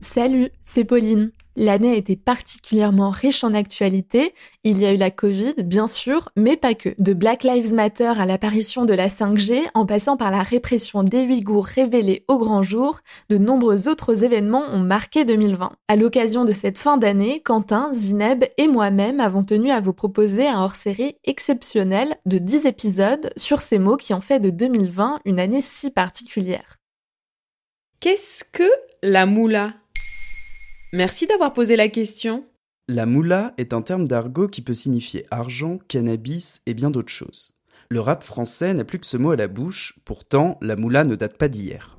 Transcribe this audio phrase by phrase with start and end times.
[0.00, 1.30] Salut, c'est Pauline.
[1.56, 4.34] L'année a été particulièrement riche en actualité.
[4.64, 6.94] Il y a eu la Covid, bien sûr, mais pas que.
[6.98, 11.24] De Black Lives Matter à l'apparition de la 5G, en passant par la répression des
[11.24, 15.72] Ouïghours révélée au grand jour, de nombreux autres événements ont marqué 2020.
[15.88, 20.48] À l'occasion de cette fin d'année, Quentin, Zineb et moi-même avons tenu à vous proposer
[20.48, 25.38] un hors-série exceptionnel de 10 épisodes sur ces mots qui ont fait de 2020 une
[25.38, 26.78] année si particulière.
[28.00, 28.70] Qu'est-ce que
[29.02, 29.74] la moula?
[30.92, 32.44] Merci d'avoir posé la question.
[32.88, 37.52] La moula est un terme d'argot qui peut signifier argent, cannabis et bien d'autres choses.
[37.90, 41.14] Le rap français n'a plus que ce mot à la bouche, pourtant la moula ne
[41.14, 41.96] date pas d'hier.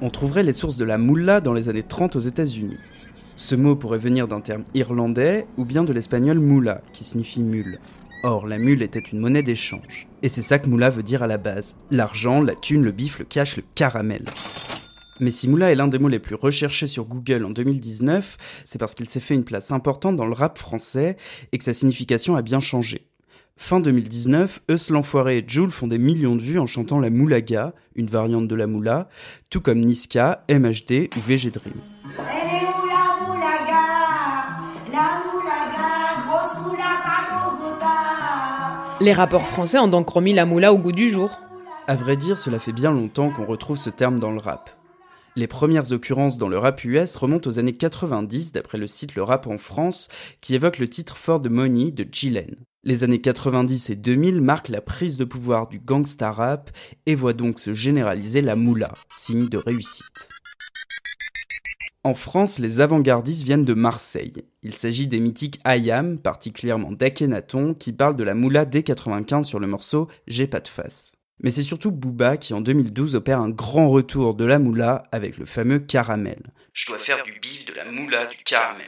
[0.00, 2.78] On trouverait les sources de la moula dans les années 30 aux États-Unis.
[3.36, 7.80] Ce mot pourrait venir d'un terme irlandais ou bien de l'espagnol moula, qui signifie mule.
[8.22, 10.08] Or, la mule était une monnaie d'échange.
[10.22, 11.76] Et c'est ça que moula veut dire à la base.
[11.90, 14.24] L'argent, la thune, le bif, le cash, le caramel.
[15.20, 18.78] Mais si Moula est l'un des mots les plus recherchés sur Google en 2019, c'est
[18.78, 21.16] parce qu'il s'est fait une place importante dans le rap français
[21.52, 23.06] et que sa signification a bien changé.
[23.56, 27.72] Fin 2019, Eus l'Enfoiré et Joule font des millions de vues en chantant la moulaga,
[27.94, 29.08] une variante de la moula,
[29.50, 31.74] tout comme Niska, MHD ou VG Dream.
[39.00, 41.38] Les rappeurs français ont donc remis la moula au goût du jour.
[41.86, 44.70] À vrai dire, cela fait bien longtemps qu'on retrouve ce terme dans le rap.
[45.36, 49.24] Les premières occurrences dans le rap US remontent aux années 90 d'après le site Le
[49.24, 50.06] Rap en France
[50.40, 52.54] qui évoque le titre For the Money de Gillen.
[52.84, 56.70] Les années 90 et 2000 marquent la prise de pouvoir du gangsta rap
[57.06, 60.28] et voient donc se généraliser la moula, signe de réussite.
[62.04, 64.44] En France, les avant-gardistes viennent de Marseille.
[64.62, 69.58] Il s'agit des mythiques Ayam, particulièrement d'Akhenaton, qui parlent de la moula dès 95 sur
[69.58, 71.12] le morceau J'ai pas de face.
[71.40, 75.36] Mais c'est surtout Booba qui en 2012 opère un grand retour de la moula avec
[75.36, 76.40] le fameux caramel.
[76.72, 78.86] Je dois faire du bif, de la moula, du caramel.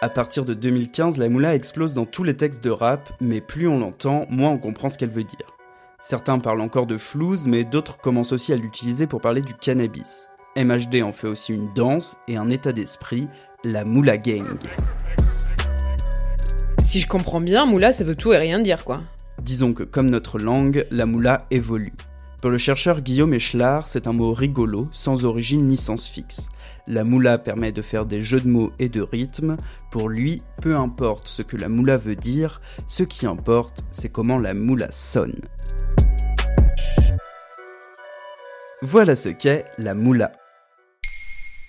[0.00, 3.68] À partir de 2015, la moula explose dans tous les textes de rap, mais plus
[3.68, 5.56] on l'entend, moins on comprend ce qu'elle veut dire.
[6.00, 10.28] Certains parlent encore de flouze, mais d'autres commencent aussi à l'utiliser pour parler du cannabis.
[10.56, 13.28] MHD en fait aussi une danse et un état d'esprit,
[13.64, 14.58] la moula gang.
[16.84, 19.00] Si je comprends bien, moula ça veut tout et rien dire quoi.
[19.42, 21.92] Disons que comme notre langue, la moula évolue.
[22.40, 26.48] Pour le chercheur Guillaume Echelard, c'est un mot rigolo, sans origine ni sens fixe.
[26.86, 29.56] La moula permet de faire des jeux de mots et de rythmes.
[29.90, 34.38] Pour lui, peu importe ce que la moula veut dire, ce qui importe, c'est comment
[34.38, 35.40] la moula sonne.
[38.82, 40.30] Voilà ce qu'est la moula.